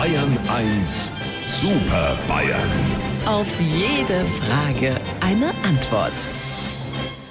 Bayern 0.00 0.38
1 0.48 1.10
Super 1.46 2.18
Bayern. 2.26 2.70
Auf 3.26 3.46
jede 3.60 4.24
Frage 4.24 4.98
eine 5.20 5.50
Antwort. 5.62 6.14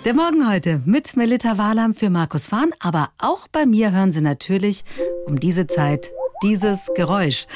Der 0.05 0.13
Morgen 0.13 0.47
heute 0.47 0.79
mit 0.85 1.17
Melita 1.17 1.57
Wahlam 1.57 1.95
für 1.95 2.11
Markus 2.11 2.45
Fahn, 2.45 2.69
aber 2.79 3.09
auch 3.17 3.47
bei 3.47 3.65
mir 3.65 3.91
hören 3.91 4.11
Sie 4.11 4.21
natürlich 4.21 4.83
um 5.25 5.39
diese 5.39 5.65
Zeit 5.65 6.11
dieses 6.43 6.91
Geräusch. 6.95 7.47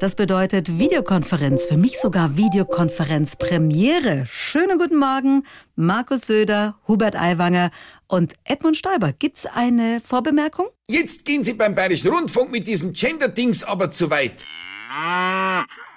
Das 0.00 0.16
bedeutet 0.16 0.78
Videokonferenz, 0.78 1.66
für 1.66 1.76
mich 1.76 2.00
sogar 2.00 2.38
Videokonferenz 2.38 3.36
Premiere. 3.36 4.24
Schönen 4.26 4.78
guten 4.78 4.98
Morgen, 4.98 5.44
Markus 5.76 6.22
Söder, 6.22 6.76
Hubert 6.88 7.14
Aiwanger 7.14 7.70
und 8.08 8.36
Edmund 8.44 8.78
Stoiber. 8.78 9.12
Gibt's 9.12 9.44
eine 9.44 10.00
Vorbemerkung? 10.00 10.68
Jetzt 10.88 11.26
gehen 11.26 11.44
Sie 11.44 11.52
beim 11.52 11.74
Bayerischen 11.74 12.10
Rundfunk 12.10 12.50
mit 12.50 12.66
diesem 12.66 12.94
Gender-Dings 12.94 13.64
aber 13.64 13.90
zu 13.90 14.10
weit. 14.10 14.46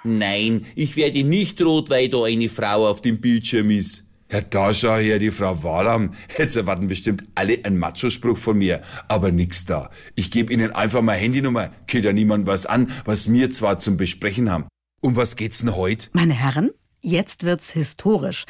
Nein, 0.04 0.66
ich 0.74 0.96
werde 0.96 1.24
nicht 1.24 1.60
rot, 1.62 1.90
weil 1.90 2.08
da 2.08 2.24
eine 2.24 2.48
Frau 2.48 2.88
auf 2.88 3.02
dem 3.02 3.20
Bildschirm 3.20 3.70
ist. 3.70 4.04
Ja, 4.30 4.40
da 4.40 4.74
schau 4.74 4.96
her, 4.96 5.18
die 5.18 5.30
Frau 5.30 5.62
Wahlam. 5.62 6.14
Jetzt 6.36 6.56
erwarten 6.56 6.88
bestimmt 6.88 7.24
alle 7.34 7.64
einen 7.64 7.78
Macho-Spruch 7.78 8.38
von 8.38 8.58
mir. 8.58 8.82
Aber 9.08 9.30
nix 9.30 9.66
da. 9.66 9.90
Ich 10.16 10.30
gebe 10.30 10.52
Ihnen 10.52 10.72
einfach 10.72 11.02
mal 11.02 11.14
Handynummer. 11.14 11.70
Geht 11.86 12.04
ja 12.04 12.12
niemand 12.12 12.46
was 12.46 12.66
an, 12.66 12.90
was 13.04 13.30
wir 13.30 13.50
zwar 13.50 13.78
zum 13.78 13.96
Besprechen 13.96 14.50
haben. 14.50 14.66
Um 15.00 15.14
was 15.14 15.36
geht's 15.36 15.58
denn 15.58 15.76
heute? 15.76 16.08
Meine 16.12 16.34
Herren, 16.34 16.70
jetzt 17.02 17.44
wird's 17.44 17.70
historisch. 17.70 18.46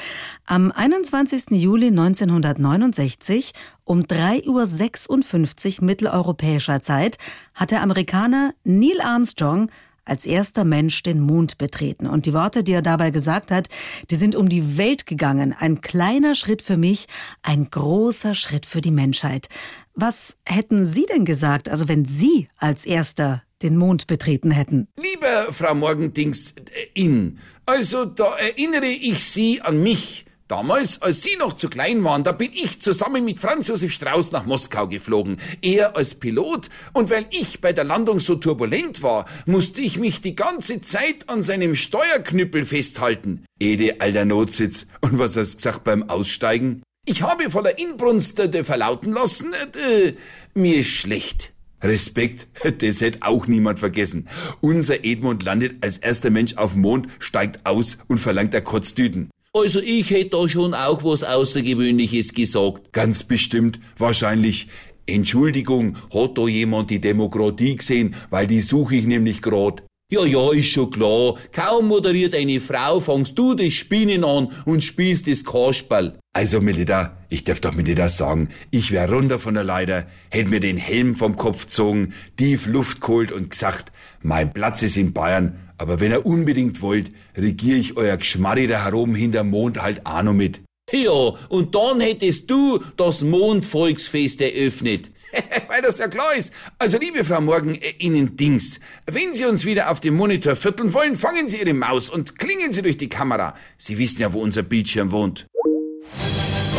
Am 0.47 0.72
21. 0.72 1.50
Juli 1.50 1.88
1969 1.88 3.52
um 3.84 4.02
3.56 4.02 5.80
Uhr 5.80 5.84
mitteleuropäischer 5.84 6.80
Zeit 6.80 7.19
hat 7.52 7.70
der 7.70 7.83
Amerikaner 7.83 8.55
Neil 8.64 9.02
Armstrong 9.02 9.70
als 10.06 10.24
erster 10.24 10.65
Mensch 10.65 11.02
den 11.02 11.20
Mond 11.20 11.59
betreten. 11.59 12.06
Und 12.06 12.25
die 12.25 12.33
Worte, 12.33 12.64
die 12.64 12.72
er 12.72 12.83
dabei 12.83 13.11
gesagt 13.11 13.50
hat, 13.50 13.69
die 14.11 14.17
sind 14.17 14.34
um 14.34 14.48
die 14.48 14.78
Welt 14.78 15.06
gegangen. 15.06 15.55
Ein 15.58 15.81
kleiner 15.83 16.34
Schritt 16.34 16.62
für 16.62 16.77
mich, 16.77 17.06
ein 17.42 17.69
großer 17.70 18.34
Schritt 18.34 18.64
für 18.64 18.81
die 18.81 18.91
Menschheit. 18.91 19.48
Was 19.94 20.36
hätten 20.44 20.84
Sie 20.84 21.06
denn 21.06 21.25
gesagt, 21.25 21.69
also 21.69 21.89
wenn 21.89 22.05
Sie 22.05 22.48
als 22.56 22.86
erster 22.86 23.42
den 23.62 23.77
Mond 23.77 24.06
betreten 24.06 24.50
hätten? 24.50 24.89
Liebe 24.97 25.48
Frau 25.53 25.75
Morgendings, 25.75 26.53
äh, 26.53 26.88
in. 26.94 27.38
Also 27.64 28.05
da 28.05 28.36
erinnere 28.36 28.86
ich 28.86 29.25
Sie 29.25 29.61
an 29.62 29.83
mich. 29.83 30.25
Damals, 30.48 31.02
als 31.02 31.22
Sie 31.22 31.34
noch 31.36 31.55
zu 31.55 31.69
klein 31.69 32.05
waren, 32.05 32.22
da 32.22 32.30
bin 32.30 32.52
ich 32.52 32.80
zusammen 32.80 33.25
mit 33.25 33.41
Franz 33.41 33.66
Josef 33.66 33.92
Strauß 33.92 34.30
nach 34.30 34.47
Moskau 34.47 34.86
geflogen. 34.86 35.38
Er 35.61 35.97
als 35.97 36.14
Pilot. 36.14 36.69
Und 36.92 37.11
weil 37.11 37.27
ich 37.30 37.61
bei 37.61 37.72
der 37.72 37.83
Landung 37.83 38.20
so 38.20 38.36
turbulent 38.36 39.03
war, 39.03 39.27
musste 39.47 39.80
ich 39.80 39.98
mich 39.98 40.20
die 40.20 40.36
ganze 40.36 40.80
Zeit 40.80 41.28
an 41.28 41.42
seinem 41.42 41.75
Steuerknüppel 41.75 42.64
festhalten. 42.64 43.44
Ede, 43.58 44.00
alter 44.00 44.25
Notsitz. 44.25 44.86
Und 45.00 45.19
was 45.19 45.36
hast 45.36 45.55
du 45.55 45.56
gesagt 45.56 45.83
beim 45.83 46.08
Aussteigen? 46.08 46.83
Ich 47.06 47.22
habe 47.22 47.50
voller 47.50 47.78
Inbrunst 47.81 48.38
äh, 48.38 48.62
verlauten 48.62 49.12
lassen, 49.12 49.53
äh, 49.53 50.12
mir 50.55 50.77
ist 50.77 50.91
schlecht. 50.91 51.53
Respekt, 51.83 52.48
das 52.83 53.00
hätte 53.00 53.20
auch 53.22 53.48
niemand 53.48 53.78
vergessen. 53.78 54.28
Unser 54.60 55.05
Edmund 55.05 55.42
landet 55.42 55.84
als 55.84 55.98
erster 55.98 56.31
Mensch 56.31 56.56
auf 56.56 56.72
dem 56.72 56.83
Mond, 56.83 57.08
steigt 57.19 57.66
aus 57.66 57.98
und 58.08 58.19
verlangt 58.19 58.55
der 58.55 58.62
Kotztüten. 58.62 59.31
Also 59.57 59.81
ich 59.81 60.11
hätte 60.11 60.37
da 60.37 60.49
schon 60.51 60.75
auch 60.75 61.03
was 61.03 61.23
Außergewöhnliches 61.23 62.35
gesagt. 62.35 62.93
Ganz 62.93 63.23
bestimmt, 63.23 63.81
wahrscheinlich. 63.97 64.69
Entschuldigung, 65.07 65.97
hat 66.12 66.37
da 66.37 66.47
jemand 66.47 66.91
die 66.91 67.01
Demokratie 67.01 67.77
gesehen, 67.77 68.15
weil 68.29 68.47
die 68.47 68.61
suche 68.61 68.97
ich 68.97 69.07
nämlich 69.07 69.41
grad. 69.41 69.83
Ja, 70.09 70.25
ja, 70.25 70.53
ist 70.53 70.71
schon 70.71 70.93
klar. 70.93 71.35
Kaum 71.51 71.89
moderiert 71.89 72.33
eine 72.33 72.61
Frau, 72.61 73.01
fangst 73.01 73.37
du 73.37 73.55
das 73.55 73.73
Spinnen 73.73 74.23
an 74.23 74.53
und 74.65 74.85
spielst 74.85 75.27
das 75.27 75.45
Kasperl. 75.45 76.17
Also, 76.33 76.61
Melita, 76.61 77.17
ich 77.28 77.43
darf 77.43 77.59
doch 77.59 77.75
Melita 77.75 78.09
sagen, 78.09 78.50
ich 78.71 78.93
wär 78.93 79.11
runter 79.11 79.41
von 79.41 79.55
der 79.55 79.65
Leiter, 79.65 80.06
hätt 80.31 80.49
mir 80.49 80.61
den 80.61 80.77
Helm 80.77 81.16
vom 81.16 81.34
Kopf 81.34 81.62
gezogen, 81.62 82.15
tief 82.37 82.66
Luft 82.66 83.00
geholt 83.00 83.33
und 83.33 83.50
gesagt, 83.50 83.91
mein 84.22 84.53
Platz 84.53 84.81
ist 84.83 84.97
in 84.97 85.12
Bayern, 85.12 85.59
aber 85.77 85.99
wenn 85.99 86.12
ihr 86.12 86.25
unbedingt 86.25 86.83
wollt, 86.83 87.11
regier 87.37 87.77
ich 87.77 87.97
euer 87.97 88.16
Geschmarri 88.16 88.69
da 88.69 88.84
herum 88.84 89.16
hinterm 89.16 89.50
Mond 89.50 89.83
halt 89.83 90.06
auch 90.06 90.22
noch 90.22 90.34
mit. 90.34 90.61
Ja, 90.92 91.34
und 91.48 91.74
dann 91.74 91.98
hättest 91.98 92.48
du 92.48 92.78
das 92.97 93.20
Mondvolksfest 93.20 94.41
eröffnet. 94.41 95.10
Weil 95.69 95.82
das 95.82 95.98
ja 95.98 96.06
klar 96.06 96.36
ist. 96.36 96.52
Also, 96.78 96.97
liebe 96.98 97.24
Frau 97.24 97.41
Morgen, 97.41 97.74
äh, 97.74 97.94
Ihnen 97.98 98.36
Dings. 98.36 98.78
Wenn 99.04 99.34
Sie 99.34 99.47
uns 99.47 99.64
wieder 99.64 99.91
auf 99.91 99.98
dem 99.98 100.14
Monitor 100.14 100.54
vierteln 100.54 100.94
wollen, 100.94 101.16
fangen 101.16 101.48
Sie 101.48 101.58
Ihre 101.58 101.74
Maus 101.74 102.08
und 102.08 102.38
klingen 102.38 102.70
Sie 102.70 102.82
durch 102.82 102.97
die 102.98 103.08
Kamera. 103.08 103.54
Sie 103.76 103.98
wissen 103.98 104.22
ja, 104.22 104.32
wo 104.32 104.41
unser 104.41 104.62
Bildschirm 104.62 105.10
wohnt. 105.10 105.47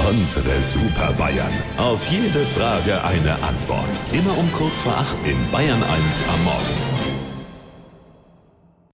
Unsere 0.10 0.62
Super 0.62 1.12
Bayern. 1.18 1.52
Auf 1.76 2.08
jede 2.10 2.46
Frage 2.46 3.04
eine 3.04 3.34
Antwort. 3.44 3.90
Immer 4.14 4.38
um 4.38 4.50
kurz 4.54 4.80
vor 4.80 4.94
acht 4.94 5.18
in 5.28 5.38
Bayern 5.52 5.84
1 5.84 6.24
am 6.30 6.44
Morgen. 6.46 6.97